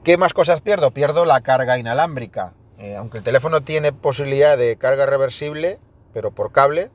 ¿Qué 0.02 0.16
más 0.16 0.34
cosas 0.34 0.60
pierdo? 0.60 0.90
Pierdo 0.90 1.24
la 1.24 1.40
carga 1.40 1.78
inalámbrica. 1.78 2.52
Eh, 2.78 2.96
aunque 2.96 3.18
el 3.18 3.24
teléfono 3.24 3.62
tiene 3.62 3.92
posibilidad 3.92 4.58
de 4.58 4.76
carga 4.76 5.06
reversible, 5.06 5.78
pero 6.12 6.32
por 6.32 6.52
cable, 6.52 6.90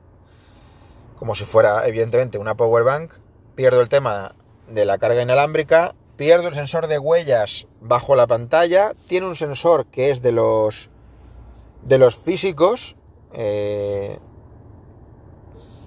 como 1.18 1.34
si 1.34 1.44
fuera 1.44 1.86
evidentemente 1.86 2.38
una 2.38 2.54
power 2.54 2.84
bank, 2.84 3.12
pierdo 3.54 3.80
el 3.80 3.88
tema 3.88 4.34
de 4.68 4.84
la 4.84 4.98
carga 4.98 5.22
inalámbrica 5.22 5.94
pierdo 6.20 6.48
el 6.48 6.54
sensor 6.54 6.86
de 6.86 6.98
huellas 6.98 7.66
bajo 7.80 8.14
la 8.14 8.26
pantalla, 8.26 8.92
tiene 9.08 9.26
un 9.26 9.36
sensor 9.36 9.86
que 9.86 10.10
es 10.10 10.20
de 10.20 10.32
los 10.32 10.90
de 11.80 11.96
los 11.96 12.14
físicos, 12.14 12.94
eh, 13.32 14.18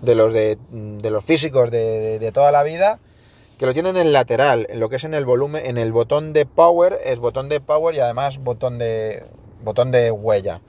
de 0.01 0.15
los 0.15 0.33
de, 0.33 0.57
los 1.03 1.23
físicos 1.23 1.69
de, 1.69 2.31
toda 2.33 2.51
la 2.51 2.63
vida, 2.63 2.97
que 3.59 3.67
lo 3.67 3.73
tienen 3.73 3.95
en 3.95 4.07
el 4.07 4.11
lateral, 4.11 4.65
en 4.71 4.79
lo 4.79 4.89
que 4.89 4.95
es 4.95 5.03
en 5.03 5.13
el 5.13 5.23
volumen, 5.23 5.67
en 5.67 5.77
el 5.77 5.91
botón 5.91 6.33
de 6.33 6.47
power, 6.47 6.97
es 7.05 7.19
botón 7.19 7.47
de 7.47 7.59
power 7.59 7.93
y 7.93 7.99
además 7.99 8.39
botón 8.39 8.79
de 8.79 9.25
botón 9.63 9.91
de 9.91 10.09
huella. 10.09 10.61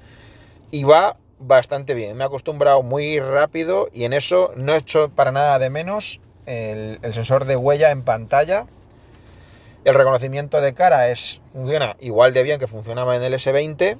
Y 0.73 0.85
va 0.85 1.16
bastante 1.38 1.94
bien, 1.94 2.18
me 2.18 2.25
he 2.25 2.26
acostumbrado 2.26 2.83
muy 2.83 3.18
rápido 3.18 3.88
y 3.94 4.04
en 4.04 4.12
eso 4.12 4.52
no 4.56 4.75
he 4.75 4.76
hecho 4.76 5.09
para 5.09 5.33
nada 5.33 5.59
de 5.59 5.71
menos 5.71 6.21
el 6.44 7.14
sensor 7.14 7.47
de 7.47 7.56
huella 7.56 7.92
en 7.92 8.02
pantalla 8.02 8.66
el 9.85 9.95
reconocimiento 9.95 10.61
de 10.61 10.75
cara 10.75 11.11
es, 11.11 11.41
funciona 11.53 11.97
igual 12.00 12.33
de 12.33 12.43
bien 12.43 12.59
que 12.59 12.67
funcionaba 12.67 13.17
en 13.17 13.23
el 13.23 13.35
S20. 13.35 13.99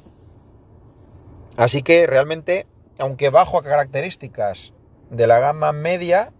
Así 1.57 1.83
que 1.83 2.07
realmente, 2.07 2.67
aunque 2.99 3.31
bajo 3.31 3.59
a 3.59 3.63
características 3.63 4.73
de 5.11 5.27
la 5.27 5.39
gama 5.39 5.73
media, 5.73 6.33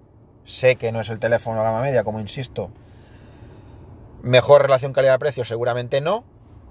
sé 0.45 0.77
que 0.77 0.93
no 0.93 1.01
es 1.01 1.11
el 1.11 1.19
teléfono 1.19 1.59
de 1.59 1.65
gama 1.65 1.83
media, 1.83 2.05
como 2.05 2.21
insisto, 2.21 2.71
mejor 4.23 4.63
relación 4.63 4.93
calidad-precio 4.93 5.45
seguramente 5.45 6.01
no, 6.01 6.25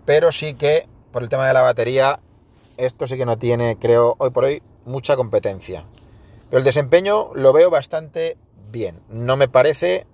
pero 0.06 0.32
sí 0.32 0.56
que 0.56 0.88
por 1.12 1.22
el 1.22 1.30
tema 1.30 1.48
de 1.48 1.54
la 1.54 1.62
batería, 1.62 2.20
esto 2.78 3.06
sí 3.06 3.18
que 3.18 3.26
no 3.26 3.38
tiene, 3.38 3.78
creo, 3.78 4.16
hoy 4.18 4.32
por 4.32 4.46
hoy 4.46 4.64
mucha 4.86 5.16
competencia. 5.16 5.86
Pero 6.50 6.58
el 6.58 6.64
desempeño 6.64 7.30
lo 7.36 7.54
veo 7.54 7.70
bastante 7.70 8.36
bien. 8.72 9.00
No 9.10 9.38
me 9.38 9.48
parece 9.48 10.08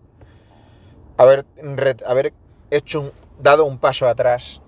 haber, 1.18 1.46
haber 2.06 2.34
hecho 2.72 3.02
un, 3.02 3.12
dado 3.40 3.66
un 3.66 3.78
paso 3.78 4.08
atrás 4.08 4.62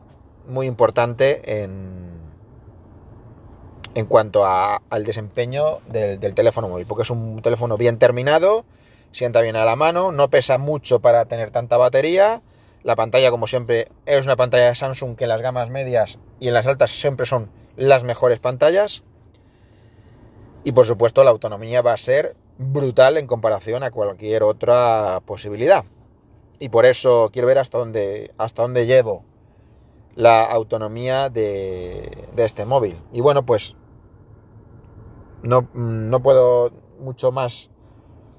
muy 0.47 0.67
importante 0.67 1.63
en, 1.63 2.11
en 3.95 4.05
cuanto 4.05 4.45
al 4.45 5.03
desempeño 5.03 5.79
del, 5.87 6.33
teléfono 6.33 6.69
móvil, 6.69 6.85
porque 6.85 7.03
es 7.03 7.09
un 7.09 7.41
teléfono 7.41 7.77
bien 7.77 7.97
terminado, 7.97 8.65
sienta 9.11 9.41
bien 9.41 9.55
a 9.55 9.65
la 9.65 9.75
mano, 9.75 10.11
no 10.11 10.29
pesa 10.29 10.57
mucho 10.57 10.99
para 10.99 11.25
tener 11.25 11.51
tanta 11.51 11.77
batería, 11.77 12.41
la 12.83 12.95
pantalla 12.95 13.29
como 13.29 13.47
siempre 13.47 13.89
es 14.05 14.25
una 14.25 14.35
pantalla 14.35 14.67
de 14.67 14.75
Samsung 14.75 15.15
que 15.15 15.25
en 15.25 15.29
las 15.29 15.41
gamas 15.41 15.69
medias 15.69 16.17
y 16.39 16.47
en 16.47 16.53
las 16.53 16.65
altas 16.65 16.91
siempre 16.91 17.25
son 17.25 17.51
las 17.75 18.03
mejores 18.03 18.39
pantallas. 18.39 19.03
Y 20.63 20.71
por 20.71 20.85
supuesto 20.85 21.23
la 21.23 21.29
autonomía 21.29 21.81
va 21.81 21.93
a 21.93 21.97
ser 21.97 22.35
brutal 22.57 23.17
en 23.17 23.27
comparación 23.27 23.83
a 23.83 23.91
cualquier 23.91 24.43
otra 24.43 25.21
posibilidad 25.25 25.85
y 26.61 26.69
por 26.69 26.85
eso 26.85 27.31
quiero 27.33 27.47
ver 27.47 27.57
hasta 27.57 27.79
dónde, 27.79 28.35
hasta 28.37 28.61
dónde 28.61 28.85
llevo 28.85 29.25
la 30.13 30.43
autonomía 30.43 31.31
de, 31.31 32.29
este 32.37 32.65
móvil. 32.65 33.01
Y 33.11 33.19
bueno, 33.19 33.47
pues 33.47 33.75
no, 35.41 35.67
no, 35.73 36.19
puedo 36.21 36.71
mucho 36.99 37.31
más 37.31 37.71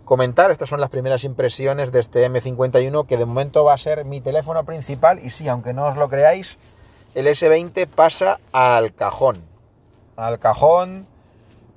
comentar. 0.05 0.53
Estas 0.53 0.69
son 0.69 0.81
las 0.81 0.89
primeras 0.89 1.25
impresiones 1.25 1.91
de 1.91 1.99
este 1.99 2.31
M51 2.31 3.07
que 3.07 3.17
de 3.17 3.27
momento 3.27 3.65
va 3.65 3.75
a 3.75 3.79
ser 3.79 4.05
mi 4.05 4.21
teléfono 4.21 4.65
principal 4.65 5.19
y 5.19 5.31
sí, 5.31 5.49
aunque 5.49 5.73
no 5.73 5.89
os 5.89 5.97
lo 5.97 6.09
creáis, 6.09 6.59
el 7.17 7.27
S20 7.27 7.89
pasa 7.89 8.39
al 8.53 8.95
cajón. 8.95 9.43
Al 10.15 10.39
cajón 10.39 11.09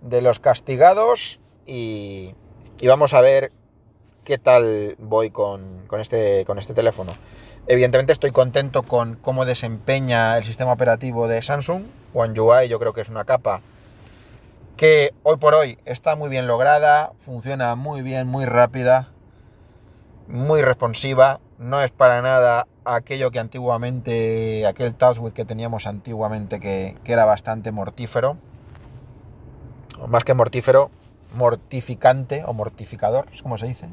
de 0.02 0.22
los 0.22 0.38
castigados 0.38 1.40
y, 1.66 2.36
y 2.80 2.88
vamos 2.88 3.16
a 3.16 3.22
ver 3.22 3.52
qué 4.25 4.38
tal 4.38 4.96
voy 5.00 5.29
con, 5.29 5.88
este, 6.00 6.44
con 6.46 6.60
este 6.60 6.74
teléfono. 6.74 7.13
Evidentemente 7.67 8.12
estoy 8.12 8.32
contento 8.32 8.84
con 8.84 9.15
cómo 9.15 9.46
desempeña 9.46 10.38
el 10.38 10.44
sistema 10.44 10.74
operativo 10.74 11.27
de 11.29 11.41
Samsung. 11.41 11.84
One 12.13 12.38
UI 12.38 12.67
yo 12.67 12.79
creo 12.79 12.94
que 12.94 13.01
es 13.01 13.10
una 13.10 13.24
capa 13.24 13.62
que 14.75 15.13
hoy 15.24 15.38
por 15.38 15.53
hoy 15.53 15.77
está 15.86 16.17
muy 16.17 16.29
bien 16.29 16.48
lograda, 16.48 17.13
funciona 17.22 17.75
muy 17.75 18.01
bien, 18.01 18.27
muy 18.27 18.46
rápida, 18.46 19.10
muy 20.27 20.62
responsiva. 20.62 21.39
No 21.58 21.82
es 21.82 21.91
para 21.91 22.22
nada 22.22 22.67
aquello 22.84 23.32
que 23.32 23.39
antiguamente, 23.39 24.65
aquel 24.65 24.94
TouchWiz 24.96 25.34
que 25.34 25.46
teníamos 25.46 25.88
antiguamente 25.88 26.60
que, 26.60 26.98
que 27.03 27.13
era 27.13 27.25
bastante 27.25 27.72
mortífero. 27.72 28.38
O 30.01 30.08
más 30.08 30.25
que 30.25 30.34
mortífero, 30.34 30.89
mortificante 31.34 32.44
o 32.46 32.53
mortificador, 32.53 33.27
es 33.32 33.41
como 33.41 33.58
se 33.58 33.67
dice 33.67 33.88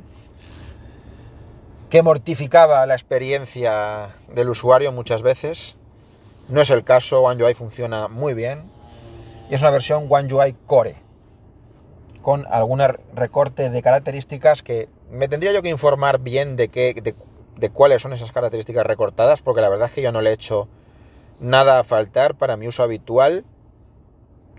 que 1.92 2.00
mortificaba 2.00 2.86
la 2.86 2.94
experiencia 2.94 4.16
del 4.34 4.48
usuario 4.48 4.92
muchas 4.92 5.20
veces. 5.20 5.76
No 6.48 6.62
es 6.62 6.70
el 6.70 6.84
caso, 6.84 7.20
One 7.20 7.44
UI 7.44 7.52
funciona 7.52 8.08
muy 8.08 8.32
bien. 8.32 8.62
Y 9.50 9.54
es 9.56 9.60
una 9.60 9.72
versión 9.72 10.06
One 10.08 10.32
UI 10.32 10.56
Core, 10.64 10.96
con 12.22 12.46
algún 12.48 12.80
recorte 13.14 13.68
de 13.68 13.82
características 13.82 14.62
que 14.62 14.88
me 15.10 15.28
tendría 15.28 15.52
yo 15.52 15.60
que 15.60 15.68
informar 15.68 16.18
bien 16.20 16.56
de, 16.56 16.68
qué, 16.68 17.14
de, 17.58 17.68
cuáles 17.68 18.00
son 18.00 18.14
esas 18.14 18.32
características 18.32 18.86
recortadas, 18.86 19.42
porque 19.42 19.60
la 19.60 19.68
verdad 19.68 19.88
es 19.88 19.92
que 19.92 20.00
yo 20.00 20.12
no 20.12 20.22
le 20.22 20.30
he 20.30 20.32
hecho 20.32 20.68
nada 21.40 21.78
a 21.78 21.84
faltar 21.84 22.36
para 22.36 22.56
mi 22.56 22.68
uso 22.68 22.82
habitual. 22.82 23.44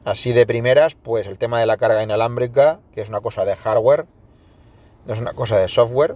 Así 0.06 0.34
de 0.34 0.46
primeras, 0.46 0.94
pues 0.94 1.26
el 1.26 1.40
tema 1.40 1.60
de 1.60 1.66
la 1.66 1.78
carga 1.78 2.04
inalámbrica, 2.04 2.80
que 2.94 3.02
es 3.02 3.10
una 3.10 3.22
cosa 3.22 3.44
de 3.44 3.56
hardware, 3.56 4.06
no 5.08 5.16
es 5.16 5.20
una 5.20 5.34
cosa 5.34 5.58
de 5.58 5.68
software 5.68 6.16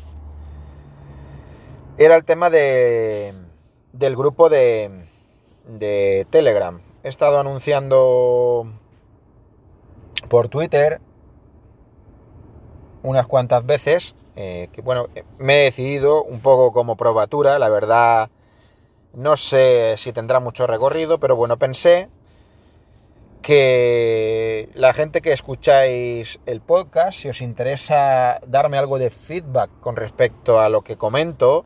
era 1.96 2.16
el 2.16 2.24
tema 2.24 2.50
de, 2.50 3.34
del 3.92 4.16
grupo 4.16 4.48
de, 4.48 4.90
de 5.66 6.26
Telegram. 6.30 6.80
He 7.02 7.08
estado 7.08 7.40
anunciando 7.40 8.66
por 10.28 10.48
Twitter 10.48 11.00
unas 13.02 13.26
cuantas 13.26 13.64
veces 13.64 14.14
eh, 14.36 14.68
que 14.72 14.80
bueno, 14.80 15.08
me 15.38 15.60
he 15.60 15.64
decidido 15.64 16.22
un 16.22 16.40
poco 16.40 16.72
como 16.72 16.96
probatura, 16.96 17.58
la 17.58 17.68
verdad 17.68 18.30
no 19.12 19.36
sé 19.36 19.94
si 19.96 20.12
tendrá 20.12 20.40
mucho 20.40 20.66
recorrido, 20.66 21.18
pero 21.18 21.36
bueno, 21.36 21.58
pensé 21.58 22.08
que 23.42 24.68
la 24.74 24.92
gente 24.92 25.20
que 25.22 25.32
escucháis 25.32 26.40
el 26.46 26.60
podcast, 26.60 27.18
si 27.18 27.28
os 27.28 27.40
interesa 27.40 28.40
darme 28.46 28.78
algo 28.78 28.98
de 28.98 29.10
feedback 29.10 29.70
con 29.80 29.96
respecto 29.96 30.60
a 30.60 30.68
lo 30.68 30.82
que 30.82 30.96
comento, 30.96 31.64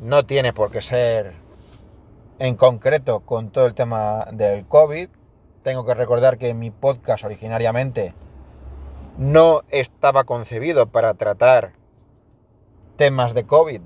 no 0.00 0.26
tiene 0.26 0.52
por 0.52 0.70
qué 0.70 0.82
ser 0.82 1.34
en 2.38 2.56
concreto 2.56 3.20
con 3.20 3.50
todo 3.50 3.66
el 3.66 3.74
tema 3.74 4.26
del 4.32 4.66
COVID. 4.66 5.08
Tengo 5.62 5.86
que 5.86 5.94
recordar 5.94 6.36
que 6.36 6.52
mi 6.52 6.70
podcast 6.70 7.24
originariamente 7.24 8.14
no 9.16 9.62
estaba 9.70 10.24
concebido 10.24 10.86
para 10.86 11.14
tratar 11.14 11.72
temas 12.96 13.34
de 13.34 13.44
COVID 13.44 13.80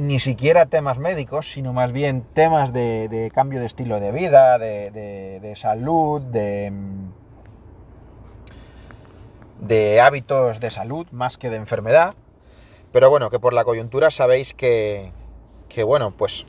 ni 0.00 0.20
siquiera 0.20 0.66
temas 0.66 0.98
médicos, 0.98 1.50
sino 1.50 1.72
más 1.72 1.92
bien 1.92 2.22
temas 2.34 2.72
de, 2.72 3.30
cambio 3.34 3.60
de 3.60 3.66
estilo 3.66 4.00
de 4.00 4.12
vida, 4.12 4.58
de, 4.58 5.52
salud, 5.56 6.20
de, 6.20 6.72
de 9.60 10.00
hábitos 10.00 10.60
de 10.60 10.70
salud 10.70 11.06
más 11.12 11.38
que 11.38 11.50
de 11.50 11.56
enfermedad. 11.56 12.14
Pero 12.92 13.10
bueno, 13.10 13.30
que 13.30 13.38
por 13.38 13.52
la 13.52 13.64
coyuntura 13.64 14.10
sabéis 14.10 14.54
que, 14.54 15.12
que 15.68 15.82
bueno, 15.82 16.12
pues 16.16 16.46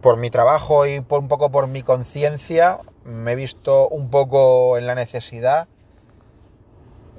por 0.00 0.16
mi 0.16 0.30
trabajo 0.30 0.86
y 0.86 1.00
por 1.00 1.20
un 1.20 1.28
poco 1.28 1.50
por 1.50 1.66
mi 1.66 1.82
conciencia 1.82 2.78
me 3.04 3.32
he 3.32 3.34
visto 3.36 3.88
un 3.88 4.10
poco 4.10 4.78
en 4.78 4.86
la 4.86 4.94
necesidad 4.94 5.68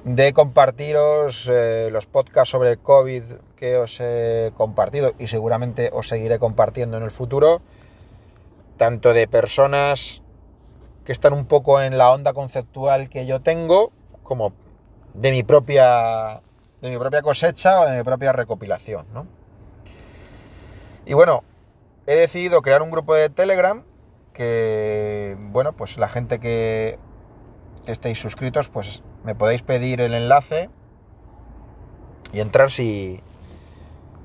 de 0.03 0.33
compartiros 0.33 1.47
eh, 1.51 1.89
los 1.91 2.07
podcasts 2.07 2.49
sobre 2.49 2.71
el 2.71 2.79
COVID 2.79 3.23
que 3.55 3.77
os 3.77 3.99
he 3.99 4.51
compartido 4.57 5.13
y 5.19 5.27
seguramente 5.27 5.91
os 5.93 6.07
seguiré 6.07 6.39
compartiendo 6.39 6.97
en 6.97 7.03
el 7.03 7.11
futuro, 7.11 7.61
tanto 8.77 9.13
de 9.13 9.27
personas 9.27 10.21
que 11.05 11.11
están 11.11 11.33
un 11.33 11.45
poco 11.45 11.81
en 11.81 11.97
la 11.97 12.11
onda 12.11 12.33
conceptual 12.33 13.09
que 13.09 13.25
yo 13.25 13.41
tengo, 13.41 13.91
como 14.23 14.53
de 15.13 15.31
mi 15.31 15.43
propia, 15.43 16.41
de 16.81 16.89
mi 16.89 16.97
propia 16.97 17.21
cosecha 17.21 17.81
o 17.81 17.85
de 17.85 17.97
mi 17.97 18.03
propia 18.03 18.33
recopilación. 18.33 19.05
Y 21.05 21.13
bueno, 21.13 21.43
he 22.07 22.15
decidido 22.15 22.61
crear 22.61 22.81
un 22.81 22.91
grupo 22.91 23.13
de 23.13 23.29
Telegram 23.29 23.83
que, 24.33 25.35
bueno, 25.39 25.73
pues 25.73 25.97
la 25.97 26.07
gente 26.07 26.39
que 26.39 26.97
estéis 27.87 28.19
suscritos, 28.19 28.69
pues 28.69 29.03
me 29.23 29.35
podéis 29.35 29.61
pedir 29.61 30.01
el 30.01 30.13
enlace 30.13 30.69
y 32.33 32.39
entrar 32.39 32.71
si, 32.71 33.21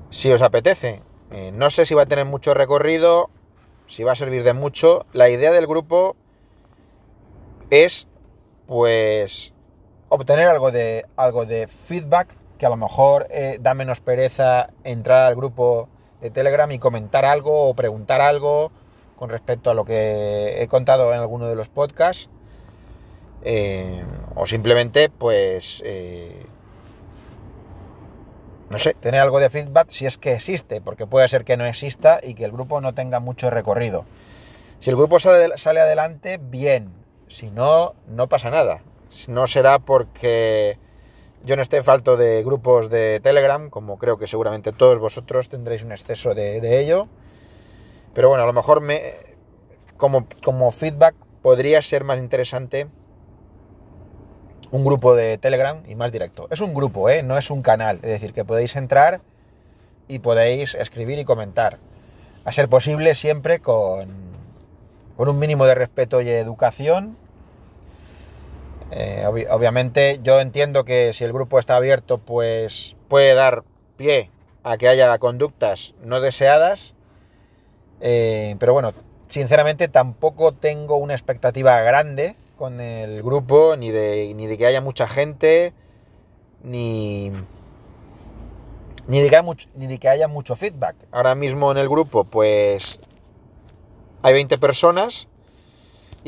si 0.09 0.31
os 0.31 0.41
apetece. 0.41 1.01
Eh, 1.31 1.51
no 1.53 1.69
sé 1.69 1.85
si 1.85 1.93
va 1.93 2.03
a 2.03 2.05
tener 2.05 2.25
mucho 2.25 2.53
recorrido, 2.53 3.29
si 3.87 4.03
va 4.03 4.13
a 4.13 4.15
servir 4.15 4.43
de 4.43 4.53
mucho. 4.53 5.05
La 5.13 5.29
idea 5.29 5.51
del 5.51 5.67
grupo 5.67 6.15
es, 7.69 8.07
pues, 8.65 9.53
obtener 10.09 10.47
algo 10.47 10.71
de, 10.71 11.05
algo 11.15 11.45
de 11.45 11.67
feedback, 11.67 12.29
que 12.57 12.65
a 12.65 12.69
lo 12.69 12.77
mejor 12.77 13.27
eh, 13.29 13.59
da 13.61 13.73
menos 13.73 13.99
pereza 13.99 14.69
entrar 14.83 15.25
al 15.25 15.35
grupo 15.35 15.89
de 16.21 16.31
Telegram 16.31 16.71
y 16.71 16.79
comentar 16.79 17.25
algo 17.25 17.69
o 17.69 17.75
preguntar 17.75 18.21
algo 18.21 18.71
con 19.15 19.29
respecto 19.29 19.69
a 19.69 19.73
lo 19.73 19.85
que 19.85 20.61
he 20.61 20.67
contado 20.67 21.13
en 21.13 21.19
alguno 21.19 21.47
de 21.47 21.55
los 21.55 21.69
podcasts. 21.69 22.29
Eh, 23.43 24.03
o 24.35 24.45
simplemente, 24.45 25.09
pues, 25.09 25.81
eh, 25.85 26.45
no 28.69 28.79
sé, 28.79 28.93
tener 28.95 29.21
algo 29.21 29.39
de 29.39 29.49
feedback 29.49 29.89
si 29.89 30.05
es 30.05 30.17
que 30.17 30.33
existe, 30.33 30.81
porque 30.81 31.07
puede 31.07 31.27
ser 31.27 31.45
que 31.45 31.57
no 31.57 31.65
exista 31.65 32.19
y 32.21 32.33
que 32.33 32.45
el 32.45 32.51
grupo 32.51 32.81
no 32.81 32.93
tenga 32.93 33.19
mucho 33.19 33.49
recorrido. 33.49 34.05
Si 34.79 34.89
el 34.89 34.95
grupo 34.95 35.19
sale, 35.19 35.79
adelante, 35.79 36.39
bien. 36.41 36.91
Si 37.27 37.49
no, 37.49 37.95
no 38.07 38.27
pasa 38.27 38.49
nada. 38.49 38.81
No 39.27 39.47
será 39.47 39.79
porque 39.79 40.77
yo 41.43 41.55
no 41.55 41.61
esté 41.61 41.81
falto 41.81 42.17
de 42.17 42.43
grupos 42.43 42.89
de 42.89 43.19
Telegram, 43.21 43.69
como 43.69 43.97
creo 43.97 44.17
que 44.17 44.27
seguramente 44.27 44.73
todos 44.73 44.99
vosotros 44.99 45.49
tendréis 45.49 45.83
un 45.83 45.91
exceso 45.91 46.35
de, 46.35 46.61
de 46.61 46.79
ello. 46.79 47.07
Pero 48.13 48.29
bueno, 48.29 48.43
a 48.43 48.47
lo 48.47 48.53
mejor 48.53 48.81
me, 48.81 49.15
como, 49.97 50.27
como 50.43 50.71
feedback 50.71 51.15
podría 51.41 51.81
ser 51.81 52.03
más 52.03 52.19
interesante 52.19 52.87
un 54.71 54.83
grupo 54.83 55.15
de 55.15 55.37
Telegram 55.37 55.81
y 55.87 55.95
más 55.95 56.11
directo. 56.11 56.47
Es 56.51 56.61
un 56.61 56.73
grupo, 56.73 57.09
¿eh? 57.09 57.23
no 57.23 57.37
es 57.37 57.49
un 57.49 57.61
canal. 57.61 57.97
Es 57.97 58.09
decir, 58.09 58.33
que 58.33 58.45
podéis 58.45 58.75
entrar 58.75 59.21
y 60.07 60.19
podéis 60.19 60.75
escribir 60.75 61.19
y 61.19 61.25
comentar. 61.25 61.77
A 62.45 62.51
ser 62.51 62.69
posible 62.69 63.15
siempre 63.15 63.59
con, 63.59 64.09
con 65.15 65.29
un 65.29 65.39
mínimo 65.39 65.65
de 65.65 65.75
respeto 65.75 66.21
y 66.21 66.29
educación. 66.29 67.17
Eh, 68.91 69.25
obviamente 69.49 70.19
yo 70.23 70.39
entiendo 70.39 70.85
que 70.85 71.11
si 71.11 71.25
el 71.25 71.33
grupo 71.33 71.59
está 71.59 71.75
abierto 71.75 72.19
pues 72.19 72.95
puede 73.09 73.33
dar 73.33 73.63
pie 73.97 74.31
a 74.63 74.77
que 74.77 74.87
haya 74.87 75.17
conductas 75.17 75.93
no 76.03 76.21
deseadas. 76.21 76.93
Eh, 77.99 78.55
pero 78.59 78.73
bueno, 78.73 78.93
sinceramente 79.27 79.87
tampoco 79.87 80.53
tengo 80.53 80.95
una 80.97 81.13
expectativa 81.13 81.81
grande 81.81 82.35
con 82.57 82.81
el 82.81 83.23
grupo, 83.23 83.75
ni 83.77 83.91
de, 83.91 84.33
ni 84.35 84.47
de 84.47 84.57
que 84.57 84.65
haya 84.65 84.81
mucha 84.81 85.07
gente, 85.07 85.73
ni, 86.63 87.31
ni, 89.07 89.21
de 89.21 89.29
que 89.29 89.35
haya 89.35 89.43
mucho, 89.43 89.69
ni 89.75 89.87
de 89.87 89.99
que 89.99 90.09
haya 90.09 90.27
mucho 90.27 90.55
feedback. 90.55 90.95
Ahora 91.11 91.35
mismo 91.35 91.71
en 91.71 91.77
el 91.77 91.87
grupo, 91.87 92.23
pues 92.23 92.99
hay 94.23 94.33
20 94.33 94.57
personas 94.57 95.27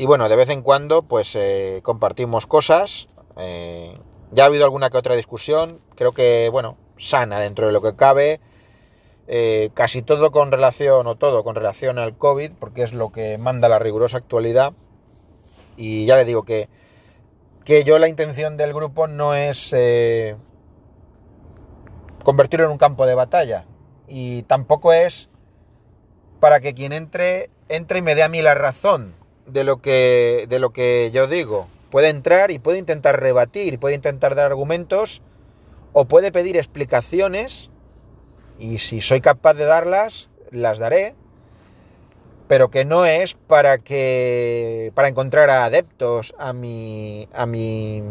y 0.00 0.06
bueno, 0.06 0.30
de 0.30 0.36
vez 0.36 0.48
en 0.48 0.62
cuando, 0.62 1.02
pues 1.02 1.34
eh, 1.34 1.80
compartimos 1.82 2.46
cosas. 2.46 3.08
Eh, 3.36 3.98
ya 4.32 4.44
ha 4.44 4.46
habido 4.46 4.64
alguna 4.64 4.88
que 4.88 4.96
otra 4.96 5.14
discusión, 5.14 5.78
creo 5.94 6.12
que, 6.12 6.48
bueno, 6.50 6.78
sana 6.96 7.38
dentro 7.38 7.66
de 7.66 7.72
lo 7.72 7.82
que 7.82 7.96
cabe. 7.96 8.40
Eh, 9.26 9.68
casi 9.74 10.00
todo 10.00 10.30
con 10.30 10.52
relación, 10.52 11.06
o 11.06 11.16
todo 11.16 11.44
con 11.44 11.54
relación 11.54 11.98
al 11.98 12.16
COVID, 12.16 12.52
porque 12.58 12.82
es 12.82 12.94
lo 12.94 13.12
que 13.12 13.36
manda 13.36 13.68
la 13.68 13.78
rigurosa 13.78 14.16
actualidad. 14.16 14.72
Y 15.80 16.04
ya 16.04 16.16
le 16.16 16.26
digo 16.26 16.42
que, 16.42 16.68
que 17.64 17.84
yo 17.84 17.98
la 17.98 18.06
intención 18.06 18.58
del 18.58 18.74
grupo 18.74 19.06
no 19.06 19.34
es 19.34 19.72
eh, 19.72 20.36
convertirlo 22.22 22.66
en 22.66 22.72
un 22.72 22.78
campo 22.78 23.06
de 23.06 23.14
batalla. 23.14 23.64
Y 24.06 24.42
tampoco 24.42 24.92
es 24.92 25.30
para 26.38 26.60
que 26.60 26.74
quien 26.74 26.92
entre, 26.92 27.48
entre 27.70 28.00
y 28.00 28.02
me 28.02 28.14
dé 28.14 28.22
a 28.22 28.28
mí 28.28 28.42
la 28.42 28.54
razón 28.54 29.14
de 29.46 29.64
lo 29.64 29.78
que, 29.80 30.44
de 30.50 30.58
lo 30.58 30.70
que 30.70 31.10
yo 31.14 31.26
digo. 31.26 31.66
Puede 31.90 32.10
entrar 32.10 32.50
y 32.50 32.58
puede 32.58 32.76
intentar 32.76 33.18
rebatir, 33.18 33.78
puede 33.78 33.94
intentar 33.94 34.34
dar 34.34 34.44
argumentos 34.44 35.22
o 35.94 36.04
puede 36.04 36.30
pedir 36.30 36.58
explicaciones 36.58 37.70
y 38.58 38.78
si 38.78 39.00
soy 39.00 39.22
capaz 39.22 39.54
de 39.54 39.64
darlas, 39.64 40.28
las 40.50 40.78
daré 40.78 41.14
pero 42.50 42.68
que 42.68 42.84
no 42.84 43.06
es 43.06 43.34
para 43.34 43.78
que 43.78 44.90
para 44.96 45.06
encontrar 45.06 45.50
adeptos 45.50 46.34
a 46.36 46.52
mi 46.52 47.28
a 47.32 47.46
mi 47.46 48.02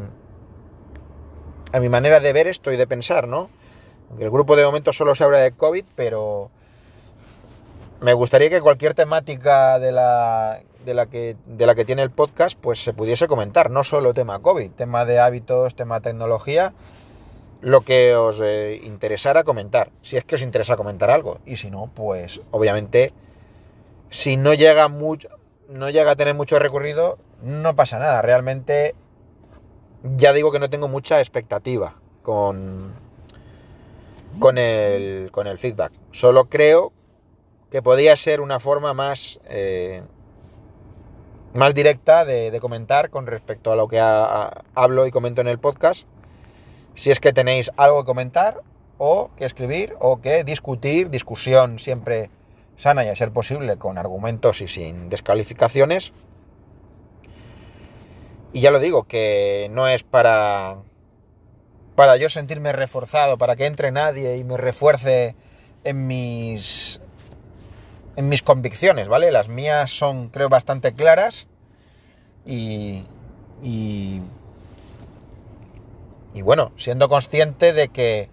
a 1.73 1.79
mi 1.81 1.89
manera 1.89 2.21
de 2.21 2.31
ver 2.31 2.47
esto 2.47 2.71
y 2.71 2.77
de 2.77 2.87
pensar, 2.87 3.27
¿no? 3.27 3.49
El 4.17 4.29
grupo 4.29 4.55
de 4.55 4.63
momento 4.63 4.93
solo 4.93 5.13
se 5.13 5.25
habla 5.25 5.39
de 5.39 5.51
COVID, 5.51 5.83
pero 5.93 6.51
me 7.99 8.13
gustaría 8.13 8.49
que 8.49 8.61
cualquier 8.61 8.93
temática 8.93 9.77
de 9.77 9.91
la 9.91 10.61
de 10.85 10.93
la 10.93 11.07
que, 11.07 11.35
de 11.45 11.65
la 11.65 11.75
que 11.75 11.83
tiene 11.83 12.01
el 12.01 12.09
podcast, 12.09 12.57
pues 12.57 12.81
se 12.81 12.93
pudiese 12.93 13.27
comentar, 13.27 13.69
no 13.69 13.83
solo 13.83 14.13
tema 14.13 14.39
COVID, 14.39 14.71
tema 14.71 15.03
de 15.03 15.19
hábitos, 15.19 15.75
tema 15.75 15.99
tecnología, 15.99 16.71
lo 17.59 17.81
que 17.81 18.15
os 18.15 18.39
eh, 18.41 18.79
interesara 18.85 19.43
comentar, 19.43 19.89
si 20.01 20.15
es 20.15 20.23
que 20.23 20.35
os 20.35 20.41
interesa 20.41 20.77
comentar 20.77 21.11
algo, 21.11 21.39
y 21.45 21.57
si 21.57 21.69
no, 21.69 21.91
pues 21.93 22.39
obviamente, 22.51 23.11
si 24.09 24.37
no 24.37 24.53
llega 24.53 24.87
mucho, 24.87 25.29
no 25.67 25.89
llega 25.89 26.11
a 26.11 26.15
tener 26.15 26.33
mucho 26.33 26.59
recorrido, 26.59 27.17
no 27.41 27.75
pasa 27.75 27.99
nada, 27.99 28.21
realmente 28.21 28.95
ya 30.03 30.33
digo 30.33 30.51
que 30.51 30.59
no 30.59 30.69
tengo 30.69 30.87
mucha 30.87 31.19
expectativa 31.19 31.95
con, 32.23 32.93
con, 34.39 34.57
el, 34.57 35.29
con 35.31 35.47
el 35.47 35.57
feedback, 35.57 35.91
solo 36.11 36.45
creo 36.45 36.93
que 37.69 37.81
podía 37.81 38.15
ser 38.15 38.41
una 38.41 38.59
forma 38.59 38.93
más, 38.93 39.39
eh, 39.47 40.01
más 41.53 41.73
directa 41.73 42.25
de, 42.25 42.57
comentar 42.59 43.09
con 43.09 43.27
respecto 43.27 43.71
a 43.71 43.75
lo 43.75 43.87
que 43.87 43.99
hablo 43.99 45.07
y 45.07 45.11
comento 45.11 45.41
en 45.41 45.47
el 45.47 45.59
podcast. 45.59 46.07
Si 46.95 47.11
es 47.11 47.19
que 47.19 47.31
tenéis 47.31 47.71
algo 47.77 48.03
que 48.03 48.07
comentar 48.07 48.61
o 48.97 49.29
que 49.37 49.45
escribir 49.45 49.95
o 49.99 50.19
que 50.19 50.43
discutir, 50.43 51.09
discusión 51.09 51.79
siempre 51.79 52.29
sana 52.79 53.03
y 53.03 53.09
a 53.09 53.15
ser 53.15 53.31
posible 53.31 53.77
con 53.77 53.97
argumentos 53.97 54.61
y 54.61 54.67
sin 54.69 55.09
descalificaciones. 55.09 56.13
Y 58.53 58.61
ya 58.61 58.71
lo 58.71 58.79
digo, 58.79 59.03
que 59.03 59.67
no 59.71 59.87
es 59.89 60.03
para, 60.03 60.77
para 61.95 62.15
yo 62.15 62.29
sentirme 62.29 62.71
reforzado, 62.71 63.37
para 63.37 63.57
que 63.57 63.65
entre 63.65 63.91
nadie 63.91 64.37
y 64.37 64.45
me 64.45 64.55
refuerce 64.55 65.35
en 65.83 66.07
mis, 66.07 67.01
en 68.15 68.29
mis 68.29 68.41
convicciones, 68.41 69.09
¿vale? 69.09 69.29
Las 69.31 69.49
mías 69.49 69.91
son, 69.91 70.29
creo, 70.29 70.47
bastante 70.47 70.93
claras 70.93 71.47
y, 72.45 73.03
y, 73.61 74.21
y 76.33 76.41
bueno, 76.41 76.71
siendo 76.77 77.09
consciente 77.09 77.73
de 77.73 77.89
que 77.89 78.29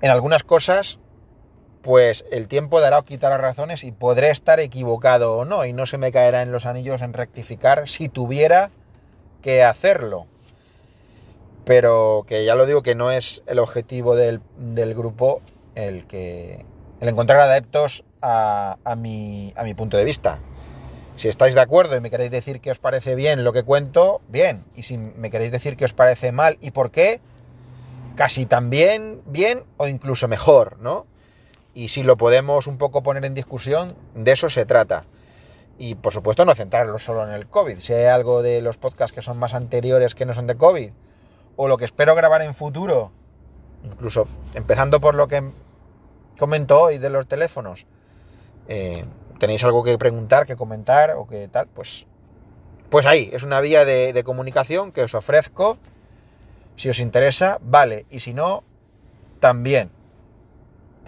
en 0.00 0.10
algunas 0.10 0.44
cosas, 0.44 1.00
pues 1.82 2.24
el 2.30 2.48
tiempo 2.48 2.80
dará 2.80 2.98
o 2.98 3.04
quitará 3.04 3.38
razones 3.38 3.84
y 3.84 3.92
podré 3.92 4.30
estar 4.30 4.60
equivocado 4.60 5.36
o 5.36 5.44
no, 5.44 5.64
y 5.64 5.72
no 5.72 5.86
se 5.86 5.98
me 5.98 6.12
caerá 6.12 6.42
en 6.42 6.52
los 6.52 6.66
anillos 6.66 7.02
en 7.02 7.12
rectificar 7.12 7.88
si 7.88 8.08
tuviera 8.08 8.70
que 9.42 9.62
hacerlo. 9.62 10.26
Pero 11.64 12.24
que 12.26 12.44
ya 12.44 12.54
lo 12.54 12.66
digo 12.66 12.82
que 12.82 12.94
no 12.94 13.10
es 13.10 13.42
el 13.46 13.58
objetivo 13.58 14.16
del, 14.16 14.40
grupo 14.94 15.40
el 15.74 16.06
que 16.06 16.64
el 17.00 17.08
encontrar 17.08 17.40
adeptos 17.40 18.04
a, 18.20 18.76
mi, 18.96 19.52
a 19.56 19.64
mi 19.64 19.74
punto 19.74 19.96
de 19.96 20.04
vista. 20.04 20.38
Si 21.16 21.28
estáis 21.28 21.54
de 21.54 21.60
acuerdo 21.60 21.96
y 21.96 22.00
me 22.00 22.10
queréis 22.10 22.30
decir 22.30 22.60
que 22.60 22.70
os 22.70 22.78
parece 22.78 23.14
bien 23.14 23.44
lo 23.44 23.52
que 23.52 23.62
cuento, 23.62 24.20
bien. 24.28 24.64
Y 24.74 24.82
si 24.82 24.96
me 24.96 25.30
queréis 25.30 25.52
decir 25.52 25.76
que 25.76 25.84
os 25.84 25.92
parece 25.92 26.32
mal 26.32 26.56
y 26.60 26.70
por 26.70 26.90
qué, 26.90 27.20
casi 28.16 28.46
también 28.46 29.20
bien 29.26 29.64
o 29.76 29.86
incluso 29.86 30.28
mejor, 30.28 30.78
¿no? 30.80 31.06
Y 31.74 31.88
si 31.88 32.02
lo 32.02 32.16
podemos 32.16 32.66
un 32.66 32.78
poco 32.78 33.02
poner 33.02 33.24
en 33.24 33.34
discusión, 33.34 33.94
de 34.14 34.32
eso 34.32 34.50
se 34.50 34.66
trata. 34.66 35.04
Y 35.78 35.94
por 35.94 36.12
supuesto 36.12 36.44
no 36.44 36.54
centrarlo 36.54 36.98
solo 36.98 37.26
en 37.26 37.32
el 37.32 37.46
COVID. 37.46 37.78
Si 37.78 37.92
hay 37.92 38.06
algo 38.06 38.42
de 38.42 38.60
los 38.60 38.76
podcasts 38.76 39.14
que 39.14 39.22
son 39.22 39.38
más 39.38 39.54
anteriores 39.54 40.14
que 40.14 40.26
no 40.26 40.34
son 40.34 40.46
de 40.46 40.56
COVID, 40.56 40.92
o 41.56 41.68
lo 41.68 41.76
que 41.76 41.84
espero 41.84 42.14
grabar 42.14 42.42
en 42.42 42.54
futuro, 42.54 43.12
incluso 43.84 44.26
empezando 44.54 45.00
por 45.00 45.14
lo 45.14 45.28
que 45.28 45.42
comento 46.38 46.80
hoy 46.80 46.98
de 46.98 47.10
los 47.10 47.26
teléfonos, 47.26 47.86
eh, 48.68 49.04
tenéis 49.38 49.64
algo 49.64 49.82
que 49.82 49.98
preguntar, 49.98 50.46
que 50.46 50.54
comentar 50.54 51.14
o 51.16 51.26
que 51.26 51.48
tal, 51.48 51.66
pues, 51.66 52.06
pues 52.88 53.06
ahí, 53.06 53.30
es 53.32 53.42
una 53.42 53.60
vía 53.60 53.84
de, 53.84 54.22
comunicación 54.24 54.92
que 54.92 55.02
os 55.02 55.14
ofrezco. 55.14 55.78
Si 56.76 56.88
os 56.88 57.00
interesa, 57.00 57.58
vale. 57.62 58.06
Y 58.10 58.20
si 58.20 58.32
no, 58.32 58.62
también. 59.40 59.90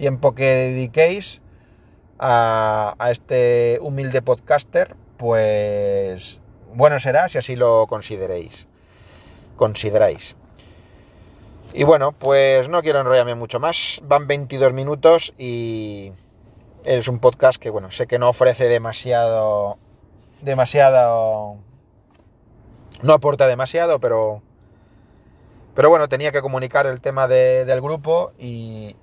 Tiempo 0.03 0.35
que 0.35 0.43
dediquéis 0.43 1.41
a, 2.19 2.97
este 3.13 3.79
humilde 3.81 4.21
podcaster, 4.21 4.97
pues 5.17 6.41
bueno 6.75 6.99
será 6.99 7.29
si 7.29 7.39
así 7.39 7.55
lo 7.55 7.87
consideréis. 7.87 8.67
Consideráis. 9.55 10.35
Y 11.73 11.85
bueno, 11.85 12.11
pues 12.11 12.69
no 12.69 12.83
quiero 12.83 12.99
enrollarme 12.99 13.37
mucho 13.37 13.61
más. 13.61 14.01
Van 14.03 14.27
22 14.27 14.73
minutos 14.73 15.35
y 15.39 16.11
es 16.85 17.07
un 17.07 17.21
podcast 17.21 17.63
que, 17.63 17.71
bueno, 17.71 17.93
sé 17.93 18.09
que 18.09 18.19
no 18.19 18.29
ofrece 18.29 18.65
demasiado... 18.65 19.79
Demasiado... 20.41 21.59
No 23.03 23.13
aporta 23.13 23.47
demasiado, 23.47 24.01
pero... 24.01 24.43
Pero 25.77 25.91
bueno, 25.91 26.09
tenía 26.09 26.33
que 26.33 26.43
comunicar 26.43 26.89
el 26.89 27.01
tema 27.01 27.29
del 27.29 27.81
grupo 27.81 28.33
y, 28.37 28.97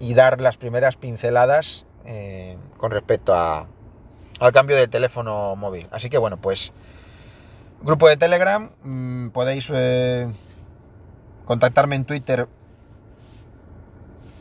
y 0.00 0.14
dar 0.14 0.40
las 0.40 0.56
primeras 0.56 0.96
pinceladas 0.96 1.86
eh, 2.04 2.56
con 2.76 2.90
respecto 2.90 3.34
a, 3.34 3.66
al 4.40 4.52
cambio 4.52 4.76
de 4.76 4.88
teléfono 4.88 5.56
móvil. 5.56 5.88
Así 5.90 6.10
que 6.10 6.18
bueno, 6.18 6.36
pues 6.36 6.72
grupo 7.82 8.08
de 8.08 8.16
Telegram, 8.16 8.70
mm, 8.82 9.28
podéis 9.30 9.68
eh, 9.72 10.28
contactarme 11.44 11.96
en 11.96 12.04
Twitter 12.04 12.48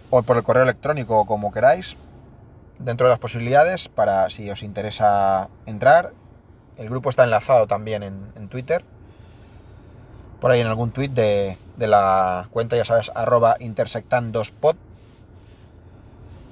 o 0.10 0.22
por 0.22 0.38
el 0.38 0.44
correo 0.44 0.64
electrónico 0.64 1.26
como 1.26 1.52
queráis, 1.52 1.98
dentro 2.80 3.08
de 3.08 3.12
las 3.12 3.20
posibilidades, 3.20 3.90
para 3.90 4.30
si 4.30 4.50
os 4.50 4.64
interesa 4.64 5.50
entrar. 5.66 6.14
El 6.78 6.90
grupo 6.90 7.10
está 7.10 7.24
enlazado 7.24 7.68
también 7.68 8.04
en, 8.04 8.48
Twitter. 8.50 8.86
Por 10.40 10.52
ahí 10.52 10.62
en 10.62 10.68
algún 10.68 10.92
tweet 10.92 11.10
de, 11.10 11.58
de 11.76 11.88
la 11.88 12.48
cuenta, 12.52 12.78
ya 12.78 12.86
sabes, 12.86 13.12
arroba. 13.16 13.58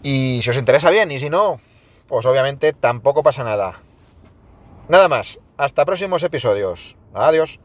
Y 0.05 0.43
si 0.43 0.51
os 0.51 0.57
interesa 0.57 0.91
bien, 0.91 1.11
y 1.11 1.17
si 1.17 1.31
no, 1.31 1.59
pues 2.07 2.27
obviamente 2.27 2.73
tampoco 2.73 3.23
pasa 3.23 3.43
nada. 3.43 3.81
Nada 4.87 5.07
más, 5.07 5.39
hasta 5.57 5.83
próximos 5.83 6.21
episodios. 6.21 6.95
Adiós. 7.15 7.59